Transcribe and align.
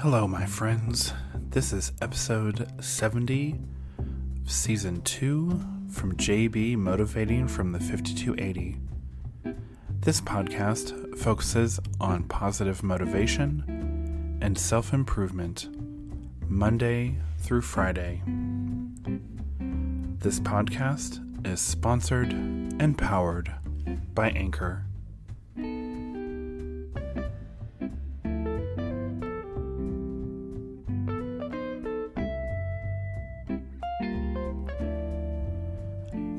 Hello, 0.00 0.26
my 0.26 0.46
friends. 0.46 1.12
This 1.50 1.74
is 1.74 1.92
episode 2.00 2.72
70, 2.82 3.60
season 4.46 5.02
2 5.02 5.60
from 5.90 6.16
JB 6.16 6.78
Motivating 6.78 7.46
from 7.46 7.72
the 7.72 7.80
5280. 7.80 8.78
This 10.00 10.22
podcast 10.22 11.18
focuses 11.18 11.80
on 12.00 12.22
positive 12.24 12.82
motivation 12.82 14.38
and 14.40 14.56
self 14.56 14.94
improvement 14.94 15.68
Monday 16.48 17.16
through 17.36 17.60
Friday. 17.60 18.22
This 20.18 20.40
podcast 20.40 21.20
is 21.46 21.60
sponsored 21.60 22.32
and 22.32 22.96
powered 22.96 23.52
by 24.14 24.30
Anchor. 24.30 24.86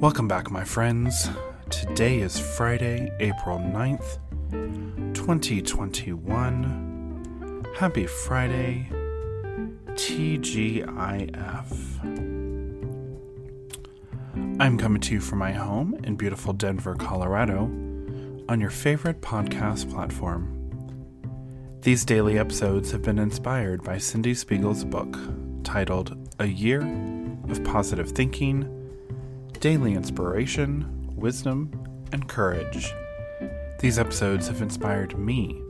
Welcome 0.01 0.27
back, 0.27 0.49
my 0.49 0.63
friends. 0.63 1.29
Today 1.69 2.21
is 2.21 2.39
Friday, 2.39 3.11
April 3.19 3.59
9th, 3.59 4.17
2021. 5.13 7.67
Happy 7.75 8.07
Friday, 8.07 8.89
TGIF. 9.89 10.87
I'm 14.59 14.77
coming 14.79 15.01
to 15.01 15.13
you 15.13 15.19
from 15.19 15.37
my 15.37 15.51
home 15.51 15.93
in 16.03 16.15
beautiful 16.15 16.53
Denver, 16.53 16.95
Colorado, 16.95 17.65
on 18.49 18.59
your 18.59 18.71
favorite 18.71 19.21
podcast 19.21 19.93
platform. 19.93 20.57
These 21.81 22.05
daily 22.05 22.39
episodes 22.39 22.89
have 22.89 23.03
been 23.03 23.19
inspired 23.19 23.83
by 23.83 23.97
Cyndie 23.97 24.35
Spiegel's 24.35 24.83
book 24.83 25.15
titled 25.63 26.17
A 26.39 26.47
Year 26.47 26.81
of 27.49 27.63
Positive 27.63 28.09
Thinking 28.09 28.80
daily 29.61 29.93
inspiration, 29.93 31.07
wisdom, 31.15 31.71
and 32.11 32.27
courage. 32.27 32.91
These 33.77 33.99
episodes 33.99 34.47
have 34.47 34.59
inspired 34.59 35.15
me, 35.19 35.61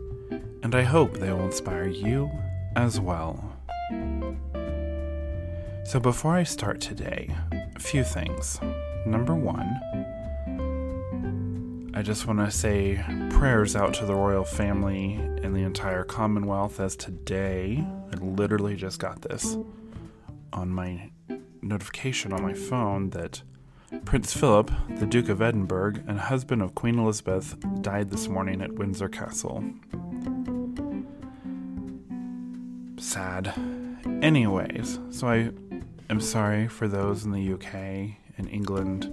and 0.64 0.74
I 0.74 0.84
hope 0.84 1.18
they 1.18 1.30
will 1.30 1.44
inspire 1.44 1.88
you 1.88 2.32
as 2.78 3.02
well. 3.02 3.58
So, 5.84 6.00
before 6.00 6.34
I 6.36 6.44
start 6.44 6.80
today, 6.80 7.36
a 7.76 7.80
few 7.80 8.06
things. 8.06 8.62
Number 9.06 9.36
one, 9.36 9.70
I 11.94 12.02
just 12.02 12.28
want 12.28 12.40
to 12.40 12.50
say 12.50 13.04
prayers 13.30 13.76
out 13.76 13.94
to 13.96 14.06
the 14.06 14.16
royal 14.16 14.46
family 14.46 15.16
and 15.44 15.54
the 15.54 15.64
entire 15.64 16.06
Commonwealth 16.06 16.80
as 16.80 16.96
today, 16.96 17.86
I 18.14 18.18
literally 18.24 18.78
just 18.78 19.00
got 19.00 19.22
this 19.22 19.58
on 20.54 20.70
my 20.70 21.12
notification 21.62 22.32
on 22.32 22.42
my 22.42 22.54
phone 22.54 23.10
that 23.10 23.44
Prince 24.06 24.34
Philip, 24.34 24.72
the 24.98 25.06
Duke 25.06 25.30
of 25.30 25.42
Edinburgh 25.42 25.96
and 26.08 26.20
husband 26.20 26.62
of 26.62 26.76
Queen 26.76 26.98
Elizabeth, 26.98 27.58
died 27.82 28.10
this 28.10 28.28
morning 28.28 28.62
at 28.62 28.74
Windsor 28.74 29.10
Castle. 29.10 29.64
Sad. 32.98 33.54
Anyways, 34.22 35.00
so 35.10 35.28
I 35.28 35.52
am 36.10 36.22
sorry 36.22 36.68
for 36.68 36.88
those 36.88 37.26
in 37.26 37.32
the 37.32 37.54
UK 37.54 37.74
and 38.38 38.50
England 38.50 39.12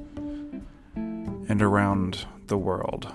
and 0.94 1.62
around 1.62 2.26
the 2.46 2.58
world. 2.58 3.12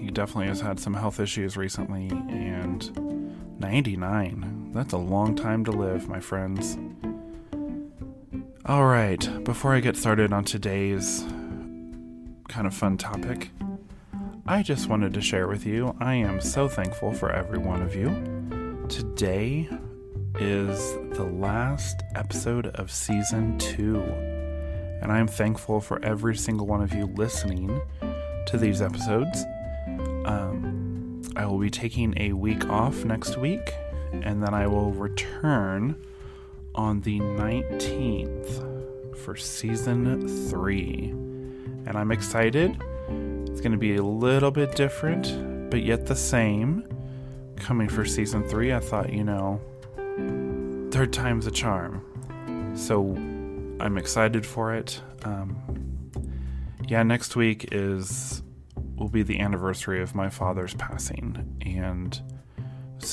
He 0.00 0.10
definitely 0.10 0.48
has 0.48 0.60
had 0.60 0.78
some 0.78 0.94
health 0.94 1.18
issues 1.18 1.56
recently, 1.56 2.08
and 2.28 3.58
99. 3.58 4.72
That's 4.72 4.92
a 4.92 4.98
long 4.98 5.34
time 5.34 5.64
to 5.64 5.70
live, 5.70 6.08
my 6.08 6.20
friends. 6.20 6.76
All 8.68 8.86
right, 8.86 9.44
before 9.44 9.76
I 9.76 9.78
get 9.78 9.96
started 9.96 10.32
on 10.32 10.42
today's 10.42 11.24
kind 12.48 12.66
of 12.66 12.74
fun 12.74 12.98
topic, 12.98 13.50
I 14.44 14.64
just 14.64 14.88
wanted 14.88 15.14
to 15.14 15.20
share 15.20 15.46
with 15.46 15.64
you 15.64 15.94
I 16.00 16.14
am 16.14 16.40
so 16.40 16.66
thankful 16.66 17.12
for 17.12 17.30
every 17.30 17.58
one 17.58 17.80
of 17.80 17.94
you. 17.94 18.08
Today 18.88 19.68
is 20.40 20.94
the 21.16 21.22
last 21.22 22.02
episode 22.16 22.66
of 22.74 22.90
season 22.90 23.56
two, 23.58 24.00
and 24.00 25.12
I 25.12 25.20
am 25.20 25.28
thankful 25.28 25.80
for 25.80 26.04
every 26.04 26.34
single 26.34 26.66
one 26.66 26.82
of 26.82 26.92
you 26.92 27.06
listening 27.14 27.80
to 28.46 28.58
these 28.58 28.82
episodes. 28.82 29.44
Um, 30.24 31.22
I 31.36 31.46
will 31.46 31.60
be 31.60 31.70
taking 31.70 32.14
a 32.16 32.32
week 32.32 32.68
off 32.68 33.04
next 33.04 33.36
week, 33.36 33.72
and 34.24 34.42
then 34.42 34.54
I 34.54 34.66
will 34.66 34.90
return 34.90 35.94
on 36.76 37.00
the 37.00 37.18
19th 37.20 39.16
for 39.18 39.36
season 39.36 40.28
three. 40.48 41.08
And 41.86 41.96
I'm 41.96 42.12
excited. 42.12 42.76
It's 43.46 43.60
going 43.60 43.72
to 43.72 43.78
be 43.78 43.96
a 43.96 44.02
little 44.02 44.50
bit 44.50 44.74
different, 44.76 45.70
but 45.70 45.82
yet 45.82 46.06
the 46.06 46.16
same. 46.16 46.86
Coming 47.56 47.88
for 47.88 48.04
season 48.04 48.46
three, 48.48 48.72
I 48.72 48.80
thought, 48.80 49.12
you 49.12 49.24
know, 49.24 49.60
third 50.90 51.12
time's 51.12 51.46
a 51.46 51.50
charm. 51.50 52.04
So 52.76 53.14
I'm 53.80 53.96
excited 53.98 54.44
for 54.44 54.74
it. 54.74 55.00
Um, 55.24 55.56
yeah, 56.88 57.02
next 57.02 57.36
week 57.36 57.68
is 57.72 58.42
will 58.96 59.08
be 59.08 59.22
the 59.22 59.40
anniversary 59.40 60.00
of 60.00 60.14
my 60.14 60.30
father's 60.30 60.74
passing, 60.74 61.58
and 61.64 62.20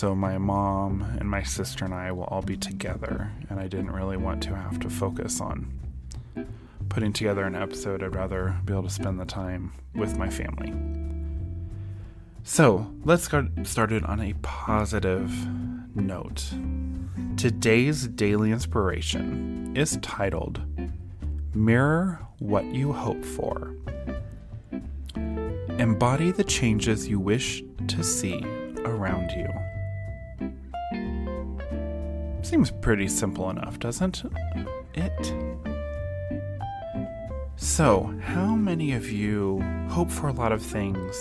so 0.04 0.14
my 0.14 0.38
mom 0.38 1.02
and 1.18 1.30
my 1.30 1.42
sister 1.42 1.86
and 1.86 1.94
I 1.94 2.12
will 2.12 2.26
all 2.26 2.42
be 2.42 2.58
together, 2.58 3.32
and 3.50 3.58
I 3.58 3.70
didn't 3.70 3.92
really 3.92 4.18
want 4.18 4.44
to 4.44 4.54
have 4.54 4.78
to 4.82 4.90
focus 4.90 5.40
on 5.40 5.80
putting 6.90 7.14
together 7.14 7.46
an 7.46 7.56
episode. 7.56 8.04
I'd 8.04 8.14
rather 8.14 8.54
be 8.66 8.74
able 8.74 8.84
to 8.84 8.90
spend 8.90 9.18
the 9.18 9.24
time 9.24 9.72
with 9.96 10.18
my 10.18 10.30
family. 10.30 10.74
So 12.44 12.92
let's 13.06 13.30
get 13.30 13.46
started 13.64 14.04
on 14.04 14.20
a 14.20 14.34
positive 14.42 15.32
note. 15.96 16.50
Today's 17.38 18.06
daily 18.10 18.52
inspiration 18.52 19.72
is 19.74 19.98
titled 20.02 20.60
Mirror 21.56 22.28
What 22.40 22.66
You 22.66 22.92
Hope 22.92 23.24
For. 23.24 23.74
Embody 25.16 26.32
the 26.32 26.44
changes 26.44 27.08
you 27.08 27.22
wish 27.22 27.64
to 27.88 28.04
see 28.04 28.44
around 28.84 29.32
you. 29.32 29.48
Seems 32.54 32.70
pretty 32.70 33.08
simple 33.08 33.50
enough, 33.50 33.80
doesn't 33.80 34.24
it? 34.94 35.34
So, 37.56 38.14
how 38.22 38.54
many 38.54 38.94
of 38.94 39.10
you 39.10 39.60
hope 39.90 40.12
for 40.12 40.28
a 40.28 40.32
lot 40.32 40.52
of 40.52 40.62
things 40.62 41.18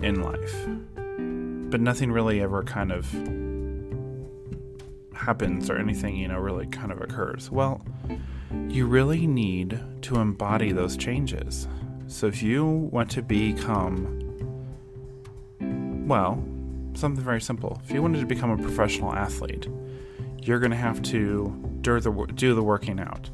in 0.00 0.22
life, 0.22 1.70
but 1.70 1.82
nothing 1.82 2.10
really 2.10 2.40
ever 2.40 2.62
kind 2.62 2.92
of 2.92 3.12
happens 5.12 5.68
or 5.68 5.76
anything, 5.76 6.16
you 6.16 6.28
know, 6.28 6.38
really 6.38 6.66
kind 6.66 6.92
of 6.92 7.02
occurs? 7.02 7.50
Well, 7.50 7.84
you 8.68 8.86
really 8.86 9.26
need 9.26 9.78
to 10.00 10.16
embody 10.16 10.72
those 10.72 10.96
changes. 10.96 11.68
So, 12.06 12.26
if 12.26 12.42
you 12.42 12.64
want 12.90 13.10
to 13.10 13.20
become, 13.20 14.06
well, 16.08 16.42
something 16.94 17.22
very 17.22 17.42
simple, 17.42 17.82
if 17.84 17.92
you 17.92 18.00
wanted 18.00 18.20
to 18.20 18.26
become 18.26 18.48
a 18.48 18.56
professional 18.56 19.12
athlete, 19.12 19.68
you're 20.42 20.58
going 20.58 20.72
to 20.72 20.76
have 20.76 21.00
to 21.02 21.78
do 21.82 22.00
the, 22.00 22.10
do 22.34 22.54
the 22.54 22.62
working 22.62 22.98
out. 22.98 23.30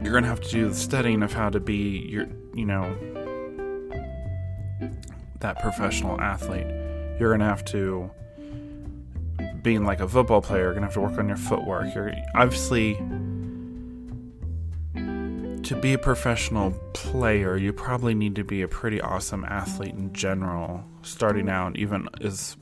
You're 0.00 0.12
going 0.12 0.22
to 0.22 0.28
have 0.28 0.40
to 0.40 0.50
do 0.50 0.68
the 0.68 0.74
studying 0.74 1.22
of 1.22 1.32
how 1.32 1.50
to 1.50 1.60
be 1.60 2.06
your, 2.08 2.26
you 2.54 2.64
know, 2.64 2.96
that 5.40 5.60
professional 5.60 6.20
athlete. 6.20 6.66
You're 7.18 7.30
going 7.30 7.40
to 7.40 7.46
have 7.46 7.64
to, 7.66 8.10
being 9.62 9.84
like 9.84 10.00
a 10.00 10.08
football 10.08 10.40
player, 10.40 10.64
you're 10.64 10.72
going 10.72 10.82
to 10.82 10.86
have 10.86 10.94
to 10.94 11.00
work 11.00 11.18
on 11.18 11.28
your 11.28 11.36
footwork. 11.36 11.94
You're 11.94 12.14
obviously, 12.34 12.94
to 14.94 15.76
be 15.76 15.92
a 15.92 15.98
professional 15.98 16.70
player, 16.94 17.56
you 17.56 17.72
probably 17.72 18.14
need 18.14 18.36
to 18.36 18.44
be 18.44 18.62
a 18.62 18.68
pretty 18.68 19.00
awesome 19.00 19.44
athlete 19.44 19.94
in 19.94 20.12
general, 20.12 20.84
starting 21.02 21.48
out 21.48 21.76
even 21.76 22.08
as 22.22 22.56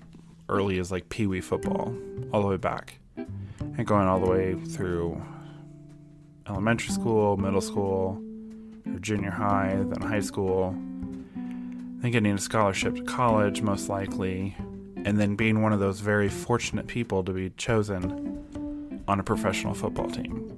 early 0.49 0.79
as 0.79 0.91
like 0.91 1.09
Pee 1.09 1.27
Wee 1.27 1.41
football, 1.41 1.95
all 2.33 2.43
the 2.43 2.49
way 2.49 2.57
back, 2.57 2.99
and 3.17 3.87
going 3.87 4.09
all 4.09 4.21
the 4.21 4.31
way 4.31 4.55
through 4.55 5.23
elementary 6.49 6.93
school, 6.93 7.37
middle 7.37 7.61
school, 7.61 8.23
or 8.87 8.99
junior 8.99 9.31
high, 9.31 9.77
then 9.77 10.01
high 10.01 10.21
school, 10.21 10.73
then 11.35 12.11
getting 12.11 12.33
a 12.33 12.39
scholarship 12.39 12.97
to 12.97 13.03
college, 13.03 13.63
most 13.63 13.89
likely, 13.89 14.57
and 15.05 15.19
then 15.19 15.37
being 15.37 15.63
one 15.63 15.73
of 15.73 15.81
those 15.81 16.01
very 16.01 16.29
fortunate 16.29 16.87
people 16.87 17.23
to 17.25 17.33
be 17.33 17.51
chosen 17.51 19.03
on 19.07 19.21
a 19.21 19.23
professional 19.23 19.75
football 19.75 20.11
team. 20.11 20.55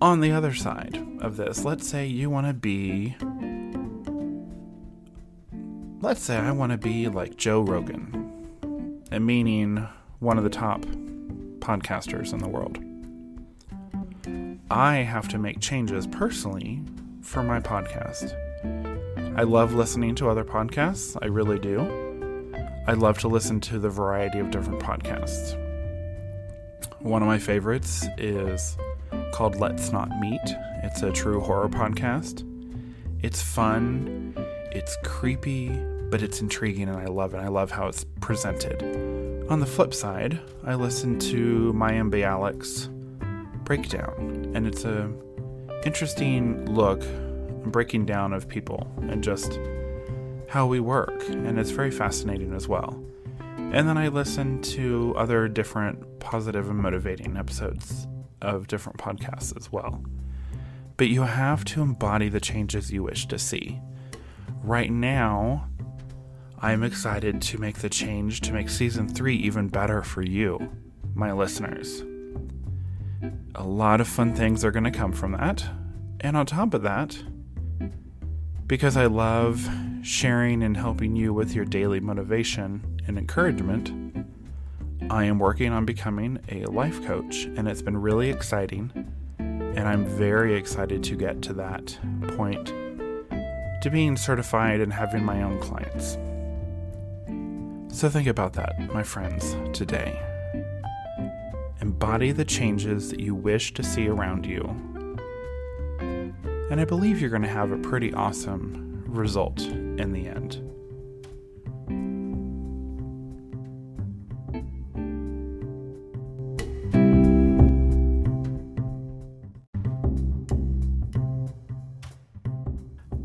On 0.00 0.20
the 0.20 0.30
other 0.30 0.54
side 0.54 1.04
of 1.20 1.36
this, 1.36 1.64
let's 1.64 1.88
say 1.88 2.06
you 2.06 2.30
want 2.30 2.46
to 2.46 2.54
be. 2.54 3.16
Let's 6.00 6.22
say 6.22 6.36
I 6.36 6.52
want 6.52 6.70
to 6.70 6.78
be 6.78 7.08
like 7.08 7.36
Joe 7.36 7.60
Rogan 7.60 8.27
meaning 9.10 9.86
one 10.18 10.38
of 10.38 10.44
the 10.44 10.50
top 10.50 10.82
podcasters 11.60 12.32
in 12.32 12.38
the 12.38 12.48
world. 12.48 12.78
I 14.70 14.96
have 14.96 15.28
to 15.28 15.38
make 15.38 15.60
changes 15.60 16.06
personally 16.06 16.82
for 17.22 17.42
my 17.42 17.60
podcast. 17.60 18.34
I 19.36 19.42
love 19.42 19.74
listening 19.74 20.14
to 20.16 20.28
other 20.28 20.44
podcasts, 20.44 21.16
I 21.22 21.26
really 21.26 21.58
do. 21.58 21.80
I 22.86 22.94
love 22.94 23.18
to 23.20 23.28
listen 23.28 23.60
to 23.60 23.78
the 23.78 23.90
variety 23.90 24.38
of 24.38 24.50
different 24.50 24.80
podcasts. 24.80 25.56
One 27.00 27.22
of 27.22 27.28
my 27.28 27.38
favorites 27.38 28.06
is 28.18 28.76
called 29.32 29.56
Let's 29.56 29.92
Not 29.92 30.08
Meet. 30.20 30.40
It's 30.82 31.02
a 31.02 31.12
true 31.12 31.40
horror 31.40 31.68
podcast. 31.68 32.44
It's 33.22 33.42
fun, 33.42 34.34
it's 34.72 34.96
creepy, 35.04 35.68
but 36.10 36.22
it's 36.22 36.40
intriguing 36.40 36.88
and 36.88 36.98
I 36.98 37.06
love 37.06 37.34
it. 37.34 37.38
I 37.38 37.48
love 37.48 37.70
how 37.70 37.86
it's 37.86 38.04
presented. 38.20 38.82
On 39.50 39.60
the 39.60 39.66
flip 39.66 39.94
side, 39.94 40.40
I 40.64 40.74
listen 40.74 41.18
to 41.20 41.72
Mayim 41.74 42.10
Bialik's 42.10 42.88
breakdown, 43.64 44.52
and 44.54 44.66
it's 44.66 44.84
a 44.84 45.10
interesting 45.84 46.66
look, 46.66 47.02
breaking 47.64 48.06
down 48.06 48.32
of 48.32 48.48
people 48.48 48.90
and 49.02 49.22
just 49.22 49.58
how 50.48 50.66
we 50.66 50.80
work, 50.80 51.28
and 51.28 51.58
it's 51.58 51.70
very 51.70 51.90
fascinating 51.90 52.54
as 52.54 52.68
well. 52.68 53.02
And 53.56 53.86
then 53.86 53.98
I 53.98 54.08
listen 54.08 54.62
to 54.62 55.14
other 55.16 55.46
different 55.46 56.20
positive 56.20 56.70
and 56.70 56.78
motivating 56.78 57.36
episodes 57.36 58.06
of 58.40 58.66
different 58.66 58.98
podcasts 58.98 59.54
as 59.56 59.70
well. 59.70 60.02
But 60.96 61.08
you 61.08 61.22
have 61.22 61.64
to 61.66 61.82
embody 61.82 62.28
the 62.28 62.40
changes 62.40 62.90
you 62.90 63.02
wish 63.02 63.26
to 63.26 63.38
see. 63.38 63.80
Right 64.62 64.90
now, 64.90 65.68
I'm 66.60 66.82
excited 66.82 67.40
to 67.42 67.58
make 67.58 67.78
the 67.78 67.88
change 67.88 68.40
to 68.40 68.52
make 68.52 68.68
season 68.68 69.08
three 69.08 69.36
even 69.36 69.68
better 69.68 70.02
for 70.02 70.22
you, 70.22 70.68
my 71.14 71.30
listeners. 71.30 72.02
A 73.54 73.62
lot 73.62 74.00
of 74.00 74.08
fun 74.08 74.34
things 74.34 74.64
are 74.64 74.72
going 74.72 74.82
to 74.84 74.90
come 74.90 75.12
from 75.12 75.32
that. 75.32 75.64
And 76.20 76.36
on 76.36 76.46
top 76.46 76.74
of 76.74 76.82
that, 76.82 77.16
because 78.66 78.96
I 78.96 79.06
love 79.06 79.68
sharing 80.02 80.64
and 80.64 80.76
helping 80.76 81.14
you 81.14 81.32
with 81.32 81.54
your 81.54 81.64
daily 81.64 82.00
motivation 82.00 83.00
and 83.06 83.18
encouragement, 83.18 83.92
I 85.10 85.24
am 85.24 85.38
working 85.38 85.72
on 85.72 85.84
becoming 85.84 86.40
a 86.48 86.64
life 86.64 87.04
coach, 87.06 87.44
and 87.44 87.68
it's 87.68 87.82
been 87.82 87.96
really 87.96 88.30
exciting. 88.30 89.12
And 89.38 89.86
I'm 89.86 90.04
very 90.04 90.56
excited 90.56 91.04
to 91.04 91.14
get 91.14 91.40
to 91.42 91.52
that 91.52 91.96
point 92.36 92.66
to 93.80 93.90
being 93.92 94.16
certified 94.16 94.80
and 94.80 94.92
having 94.92 95.24
my 95.24 95.42
own 95.44 95.60
clients. 95.60 96.18
So 97.98 98.08
think 98.08 98.28
about 98.28 98.52
that, 98.52 98.78
my 98.94 99.02
friends, 99.02 99.56
today. 99.76 100.22
Embody 101.80 102.30
the 102.30 102.44
changes 102.44 103.10
that 103.10 103.18
you 103.18 103.34
wish 103.34 103.74
to 103.74 103.82
see 103.82 104.06
around 104.06 104.46
you. 104.46 104.62
And 106.70 106.80
I 106.80 106.84
believe 106.84 107.20
you're 107.20 107.28
going 107.28 107.42
to 107.42 107.48
have 107.48 107.72
a 107.72 107.76
pretty 107.78 108.14
awesome 108.14 109.02
result 109.04 109.62
in 109.62 110.12
the 110.12 110.28
end. 110.28 110.62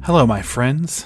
Hello, 0.04 0.26
my 0.26 0.42
friends. 0.42 1.06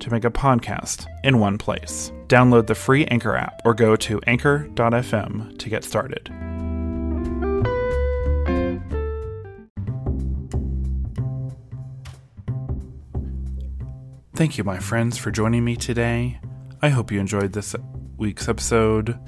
to 0.00 0.10
make 0.10 0.24
a 0.24 0.30
podcast 0.30 1.06
in 1.24 1.38
one 1.38 1.58
place. 1.58 2.12
Download 2.28 2.66
the 2.66 2.74
free 2.74 3.04
Anchor 3.06 3.36
app 3.36 3.60
or 3.64 3.74
go 3.74 3.96
to 3.96 4.20
anchor.fm 4.26 5.58
to 5.58 5.68
get 5.68 5.84
started. 5.84 6.30
Thank 14.34 14.56
you, 14.56 14.64
my 14.64 14.78
friends, 14.78 15.18
for 15.18 15.30
joining 15.30 15.64
me 15.64 15.76
today. 15.76 16.40
I 16.80 16.88
hope 16.88 17.12
you 17.12 17.20
enjoyed 17.20 17.52
this 17.52 17.76
week's 18.16 18.48
episode. 18.48 19.18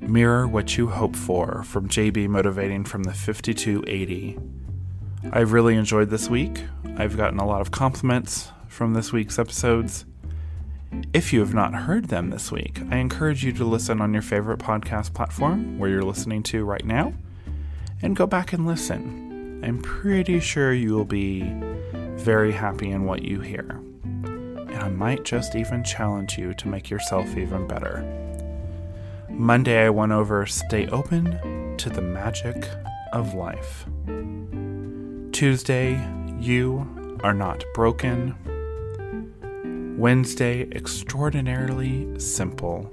Mirror 0.00 0.48
What 0.48 0.76
You 0.76 0.88
Hope 0.88 1.14
For 1.14 1.62
from 1.62 1.88
JB 1.88 2.28
Motivating 2.28 2.84
from 2.84 3.04
the 3.04 3.12
5280. 3.12 4.36
I've 5.32 5.52
really 5.52 5.76
enjoyed 5.76 6.10
this 6.10 6.28
week. 6.28 6.64
I've 6.96 7.16
gotten 7.16 7.38
a 7.38 7.46
lot 7.46 7.60
of 7.60 7.70
compliments 7.70 8.50
from 8.74 8.92
this 8.92 9.12
week's 9.12 9.38
episodes. 9.38 10.04
If 11.12 11.32
you 11.32 11.38
have 11.38 11.54
not 11.54 11.74
heard 11.74 12.06
them 12.06 12.30
this 12.30 12.50
week, 12.50 12.80
I 12.90 12.96
encourage 12.96 13.44
you 13.44 13.52
to 13.52 13.64
listen 13.64 14.00
on 14.00 14.12
your 14.12 14.22
favorite 14.22 14.58
podcast 14.58 15.14
platform 15.14 15.78
where 15.78 15.88
you're 15.88 16.02
listening 16.02 16.42
to 16.44 16.64
right 16.64 16.84
now 16.84 17.14
and 18.02 18.16
go 18.16 18.26
back 18.26 18.52
and 18.52 18.66
listen. 18.66 19.62
I'm 19.64 19.80
pretty 19.80 20.40
sure 20.40 20.72
you 20.72 20.92
will 20.92 21.04
be 21.04 21.54
very 22.16 22.50
happy 22.50 22.90
in 22.90 23.04
what 23.04 23.22
you 23.22 23.40
hear. 23.40 23.80
And 24.24 24.76
I 24.76 24.88
might 24.88 25.24
just 25.24 25.54
even 25.54 25.84
challenge 25.84 26.36
you 26.36 26.52
to 26.54 26.66
make 26.68 26.90
yourself 26.90 27.36
even 27.36 27.68
better. 27.68 28.02
Monday, 29.28 29.86
I 29.86 29.90
went 29.90 30.10
over 30.10 30.46
Stay 30.46 30.88
Open 30.88 31.76
to 31.76 31.90
the 31.90 32.02
Magic 32.02 32.68
of 33.12 33.34
Life. 33.34 33.86
Tuesday, 35.30 35.92
You 36.40 37.20
Are 37.22 37.34
Not 37.34 37.64
Broken. 37.72 38.34
Wednesday, 39.96 40.62
extraordinarily 40.72 42.18
simple. 42.18 42.90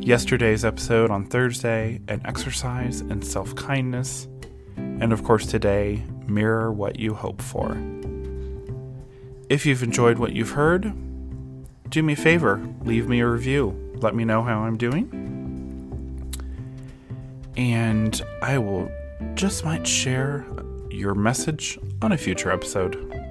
Yesterday's 0.00 0.64
episode 0.64 1.10
on 1.10 1.26
Thursday, 1.26 2.00
an 2.08 2.22
exercise 2.24 3.02
in 3.02 3.20
self 3.20 3.54
kindness. 3.56 4.26
And 4.76 5.12
of 5.12 5.22
course, 5.22 5.44
today, 5.44 6.02
mirror 6.26 6.72
what 6.72 6.98
you 6.98 7.12
hope 7.12 7.42
for. 7.42 7.76
If 9.50 9.66
you've 9.66 9.82
enjoyed 9.82 10.18
what 10.18 10.32
you've 10.32 10.52
heard, 10.52 10.94
do 11.90 12.02
me 12.02 12.14
a 12.14 12.16
favor, 12.16 12.66
leave 12.82 13.06
me 13.06 13.20
a 13.20 13.26
review. 13.26 13.92
Let 13.96 14.14
me 14.14 14.24
know 14.24 14.42
how 14.42 14.60
I'm 14.60 14.78
doing. 14.78 15.12
And 17.56 18.20
I 18.40 18.56
will 18.56 18.90
just 19.34 19.62
might 19.62 19.86
share 19.86 20.46
your 20.90 21.14
message 21.14 21.78
on 22.00 22.12
a 22.12 22.18
future 22.18 22.50
episode. 22.50 23.25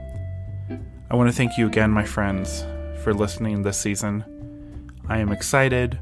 I 1.08 1.16
want 1.16 1.30
to 1.30 1.36
thank 1.36 1.56
you 1.56 1.68
again, 1.68 1.92
my 1.92 2.04
friends, 2.04 2.66
for 3.04 3.14
listening 3.14 3.62
this 3.62 3.78
season. 3.78 4.26
I 5.08 5.20
am 5.20 5.32
excited. 5.32 6.00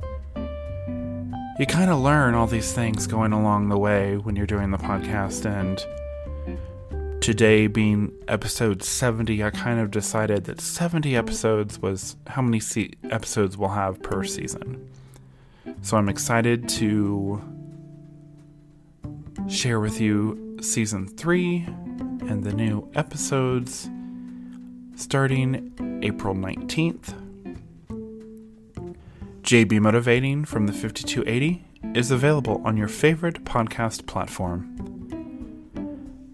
You 1.60 1.66
kind 1.68 1.92
of 1.92 2.00
learn 2.00 2.36
all 2.36 2.48
these 2.48 2.72
things 2.72 3.06
going 3.06 3.34
along 3.34 3.68
the 3.68 3.78
way 3.78 4.16
when 4.16 4.38
you're 4.38 4.48
doing 4.48 4.72
the 4.72 4.78
podcast, 4.78 5.46
and 5.46 7.22
today 7.22 7.68
being 7.68 8.14
episode 8.30 8.82
70, 8.82 9.44
I 9.44 9.50
kind 9.50 9.82
of 9.82 9.92
decided 9.92 10.46
that 10.46 10.62
70 10.62 11.18
episodes 11.18 11.80
was 11.80 12.16
how 12.28 12.42
many 12.42 12.62
se- 12.62 12.94
episodes 13.12 13.58
we'll 13.58 13.70
have 13.70 14.02
per 14.02 14.24
season. 14.24 14.90
So 15.82 15.98
I'm 15.98 16.08
excited 16.08 16.70
to 16.70 17.44
share 19.50 19.82
with 19.82 20.00
you 20.00 20.58
season 20.62 21.08
3 21.08 21.66
and 22.30 22.46
the 22.46 22.54
new 22.54 22.90
episodes 22.96 23.90
starting 24.96 26.02
April 26.04 26.36
19th. 26.36 27.20
JB 29.42 29.80
Motivating 29.82 30.46
from 30.46 30.68
the 30.68 30.74
5280 30.74 31.66
is 31.96 32.12
available 32.12 32.62
on 32.64 32.78
your 32.78 32.88
favorite 32.88 33.44
podcast 33.44 34.06
platform. 34.06 34.70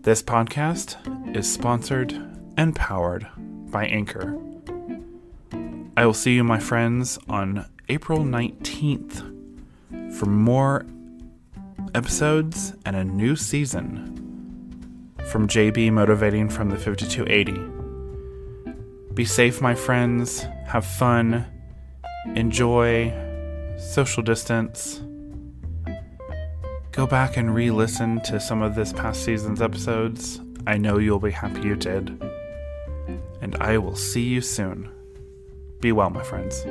This 0.01 0.21
podcast 0.21 1.35
is 1.35 1.51
sponsored 1.51 2.13
and 2.57 2.75
powered 2.75 3.27
by 3.71 3.85
Anchor. 3.85 4.37
I 5.97 6.05
will 6.05 6.13
see 6.13 6.33
you, 6.35 6.43
my 6.43 6.59
friends, 6.59 7.19
on 7.27 7.65
April 7.89 8.19
19th 8.19 10.15
for 10.17 10.25
more 10.25 10.85
episodes 11.95 12.73
and 12.85 12.95
a 12.95 13.03
new 13.03 13.35
season 13.35 14.15
from 15.25 15.47
JB 15.47 15.91
Motivating 15.91 16.49
from 16.49 16.69
the 16.69 16.77
5280. 16.77 17.78
Be 19.19 19.25
safe, 19.25 19.59
my 19.59 19.75
friends. 19.75 20.45
Have 20.67 20.85
fun. 20.85 21.45
Enjoy. 22.35 23.13
Social 23.77 24.23
distance. 24.23 25.01
Go 26.93 27.05
back 27.05 27.35
and 27.35 27.53
re 27.53 27.69
listen 27.69 28.21
to 28.21 28.39
some 28.39 28.61
of 28.61 28.75
this 28.75 28.93
past 28.93 29.25
season's 29.25 29.61
episodes. 29.61 30.39
I 30.65 30.77
know 30.77 30.99
you'll 30.99 31.19
be 31.19 31.31
happy 31.31 31.67
you 31.67 31.75
did. 31.75 32.17
And 33.41 33.57
I 33.59 33.77
will 33.77 33.97
see 33.97 34.23
you 34.23 34.39
soon. 34.39 34.89
Be 35.81 35.91
well, 35.91 36.09
my 36.09 36.23
friends. 36.23 36.63